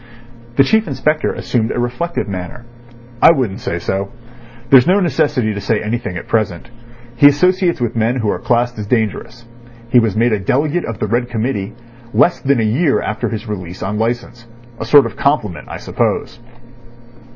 The 0.55 0.63
Chief 0.63 0.87
Inspector 0.87 1.31
assumed 1.31 1.69
a 1.69 1.77
reflective 1.79 2.27
manner. 2.27 2.65
"I 3.21 3.31
wouldn't 3.31 3.59
say 3.59 3.77
so. 3.77 4.09
There's 4.71 4.87
no 4.87 4.99
necessity 4.99 5.53
to 5.53 5.61
say 5.61 5.79
anything 5.79 6.17
at 6.17 6.27
present. 6.27 6.71
He 7.15 7.27
associates 7.27 7.79
with 7.79 7.95
men 7.95 8.15
who 8.15 8.31
are 8.31 8.39
classed 8.39 8.79
as 8.79 8.87
dangerous. 8.87 9.45
He 9.91 9.99
was 9.99 10.15
made 10.17 10.33
a 10.33 10.39
delegate 10.39 10.85
of 10.85 10.97
the 10.97 11.05
Red 11.05 11.29
Committee 11.29 11.75
less 12.15 12.39
than 12.39 12.59
a 12.59 12.63
year 12.63 12.99
after 12.99 13.29
his 13.29 13.47
release 13.47 13.83
on 13.83 13.99
licence. 13.99 14.47
A 14.79 14.85
sort 14.85 15.05
of 15.05 15.15
compliment, 15.17 15.67
I 15.69 15.77
suppose." 15.77 16.39